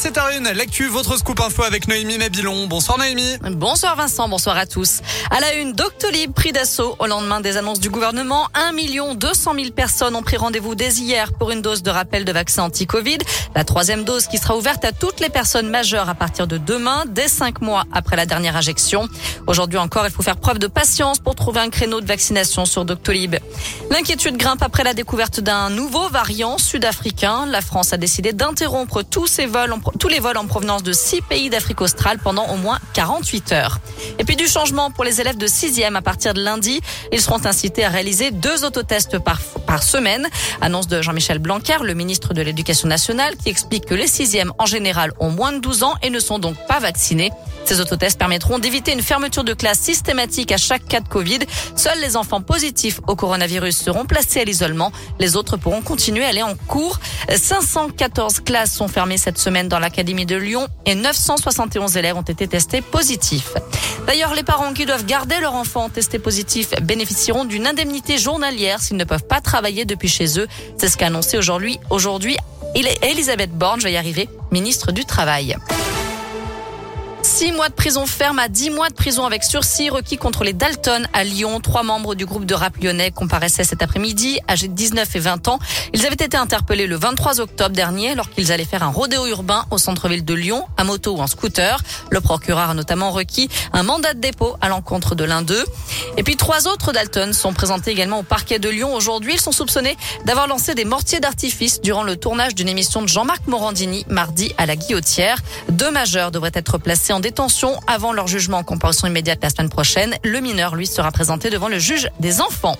[0.00, 0.48] c'est à une.
[0.48, 2.66] L'actu, votre scoop info avec Noémie Mabilon.
[2.66, 3.36] Bonsoir Noémie.
[3.50, 5.00] Bonsoir Vincent, bonsoir à tous.
[5.30, 8.48] À la une, Doctolib pris d'assaut au lendemain des annonces du gouvernement.
[8.54, 8.72] 1
[9.14, 12.62] 200 000 personnes ont pris rendez-vous dès hier pour une dose de rappel de vaccin
[12.62, 13.18] anti-Covid.
[13.54, 17.04] La troisième dose qui sera ouverte à toutes les personnes majeures à partir de demain,
[17.06, 19.06] dès 5 mois après la dernière injection.
[19.46, 22.86] Aujourd'hui encore, il faut faire preuve de patience pour trouver un créneau de vaccination sur
[22.86, 23.36] Doctolib.
[23.90, 27.44] L'inquiétude grimpe après la découverte d'un nouveau variant sud-africain.
[27.44, 31.22] La France a décidé d'interrompre tous ses vols, tous les vols en provenance de six
[31.22, 33.78] pays d'Afrique australe pendant au moins 48 heures.
[34.18, 36.80] Et puis du changement pour les élèves de 6e à partir de lundi.
[37.12, 40.28] Ils seront incités à réaliser deux autotests par, par semaine.
[40.60, 44.66] Annonce de Jean-Michel Blanquer, le ministre de l'Éducation nationale, qui explique que les 6e en
[44.66, 47.30] général ont moins de 12 ans et ne sont donc pas vaccinés.
[47.64, 51.40] Ces autotests permettront d'éviter une fermeture de classe systématique à chaque cas de Covid.
[51.76, 54.92] Seuls les enfants positifs au coronavirus seront placés à l'isolement.
[55.18, 56.98] Les autres pourront continuer à aller en cours.
[57.28, 62.48] 514 classes sont fermées cette semaine dans l'Académie de Lyon et 971 élèves ont été
[62.48, 63.54] testés positifs.
[64.06, 68.96] D'ailleurs, les parents qui doivent garder leur enfant testé positif bénéficieront d'une indemnité journalière s'ils
[68.96, 70.48] ne peuvent pas travailler depuis chez eux.
[70.78, 72.36] C'est ce qu'a annoncé aujourd'hui, aujourd'hui,
[72.74, 75.56] Elisabeth Borne, je vais y arriver, ministre du Travail.
[77.40, 80.52] Six mois de prison ferme à dix mois de prison avec sursis requis contre les
[80.52, 81.58] Dalton à Lyon.
[81.60, 85.48] Trois membres du groupe de rap lyonnais comparaissaient cet après-midi, âgés de 19 et 20
[85.48, 85.58] ans.
[85.94, 89.64] Ils avaient été interpellés le 23 octobre dernier alors qu'ils allaient faire un rodéo urbain
[89.70, 91.80] au centre-ville de Lyon, à moto ou en scooter.
[92.10, 95.64] Le procureur a notamment requis un mandat de dépôt à l'encontre de l'un d'eux.
[96.18, 98.94] Et puis trois autres Dalton sont présentés également au parquet de Lyon.
[98.94, 99.96] Aujourd'hui, ils sont soupçonnés
[100.26, 104.66] d'avoir lancé des mortiers d'artifice durant le tournage d'une émission de Jean-Marc Morandini mardi à
[104.66, 105.38] la Guillotière.
[105.70, 107.29] Deux majeurs devraient être placés en détention
[107.86, 110.14] avant leur jugement en comparution immédiate la semaine prochaine.
[110.24, 112.76] Le mineur, lui, sera présenté devant le juge des enfants.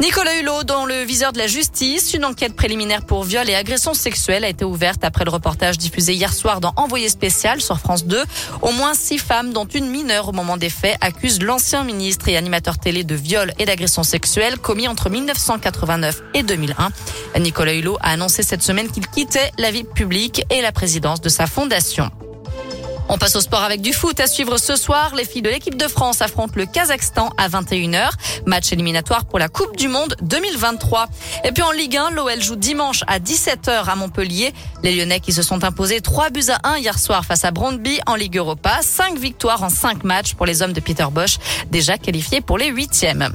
[0.00, 2.14] Nicolas Hulot dans le viseur de la justice.
[2.14, 6.14] Une enquête préliminaire pour viol et agression sexuelle a été ouverte après le reportage diffusé
[6.14, 8.22] hier soir dans Envoyé spécial sur France 2.
[8.62, 12.36] Au moins six femmes, dont une mineure au moment des faits, accusent l'ancien ministre et
[12.36, 16.90] animateur télé de viol et d'agression sexuelle commis entre 1989 et 2001.
[17.40, 21.28] Nicolas Hulot a annoncé cette semaine qu'il quittait la vie publique et la présidence de
[21.28, 22.10] sa fondation.
[23.08, 25.14] On passe au sport avec du foot à suivre ce soir.
[25.14, 28.10] Les filles de l'équipe de France affrontent le Kazakhstan à 21h.
[28.46, 31.06] Match éliminatoire pour la Coupe du Monde 2023.
[31.44, 34.54] Et puis en Ligue 1, l'OL joue dimanche à 17h à Montpellier.
[34.82, 38.00] Les Lyonnais qui se sont imposés 3 buts à 1 hier soir face à Brondby
[38.06, 38.78] en Ligue Europa.
[38.80, 41.38] 5 victoires en 5 matchs pour les hommes de Peter Bosch,
[41.70, 43.28] déjà qualifiés pour les huitièmes.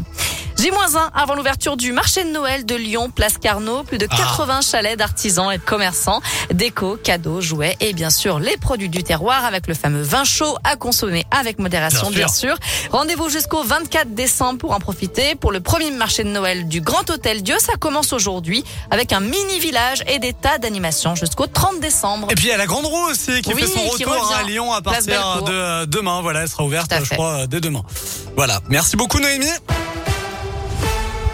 [0.59, 3.83] J-1 avant l'ouverture du marché de Noël de Lyon, place Carnot.
[3.83, 4.61] Plus de 80 ah.
[4.61, 6.19] chalets d'artisans et de commerçants.
[6.51, 10.57] Déco, cadeaux, jouets et bien sûr les produits du terroir avec le fameux vin chaud
[10.65, 12.57] à consommer avec modération bien, sûr.
[12.91, 15.35] Rendez-vous jusqu'au 24 décembre pour en profiter.
[15.35, 19.21] Pour le premier marché de Noël du Grand Hôtel Dieu, ça commence aujourd'hui avec un
[19.21, 22.27] mini village et des tas d'animations jusqu'au 30 décembre.
[22.31, 24.73] Et puis il y a la Grande Roue aussi qui fait son retour à Lyon
[24.73, 26.19] à partir de demain.
[26.21, 27.83] Voilà, elle sera ouverte je crois dès demain.
[28.35, 28.59] Voilà.
[28.67, 29.47] Merci beaucoup Noémie.